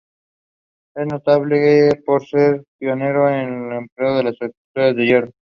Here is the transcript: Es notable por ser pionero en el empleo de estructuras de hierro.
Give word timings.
Es 0.95 1.05
notable 1.05 2.01
por 2.03 2.25
ser 2.25 2.63
pionero 2.79 3.29
en 3.29 3.65
el 3.71 3.77
empleo 3.83 4.15
de 4.23 4.31
estructuras 4.31 4.95
de 4.95 5.05
hierro. 5.05 5.31